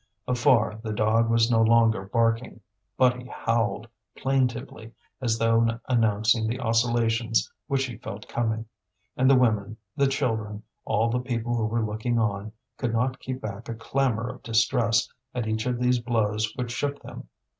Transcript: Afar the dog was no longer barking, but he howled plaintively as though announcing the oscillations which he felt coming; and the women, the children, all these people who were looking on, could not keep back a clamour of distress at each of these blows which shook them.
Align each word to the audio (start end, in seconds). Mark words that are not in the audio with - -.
Afar 0.27 0.79
the 0.81 0.93
dog 0.93 1.29
was 1.29 1.51
no 1.51 1.61
longer 1.61 2.07
barking, 2.07 2.59
but 2.97 3.17
he 3.21 3.27
howled 3.27 3.87
plaintively 4.17 4.93
as 5.21 5.37
though 5.37 5.79
announcing 5.87 6.47
the 6.47 6.59
oscillations 6.59 7.51
which 7.67 7.85
he 7.85 7.97
felt 7.97 8.27
coming; 8.27 8.65
and 9.15 9.29
the 9.29 9.35
women, 9.35 9.77
the 9.95 10.07
children, 10.07 10.63
all 10.85 11.11
these 11.11 11.21
people 11.21 11.55
who 11.55 11.67
were 11.67 11.85
looking 11.85 12.17
on, 12.17 12.51
could 12.77 12.93
not 12.93 13.19
keep 13.19 13.41
back 13.41 13.69
a 13.69 13.75
clamour 13.75 14.27
of 14.27 14.41
distress 14.41 15.07
at 15.35 15.47
each 15.47 15.67
of 15.67 15.77
these 15.77 15.99
blows 15.99 16.51
which 16.55 16.71
shook 16.71 16.99
them. 17.03 17.27